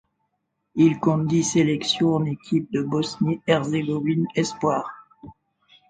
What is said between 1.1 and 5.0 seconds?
dix sélections en équipe de Bosnie-Herzégovine espoirs.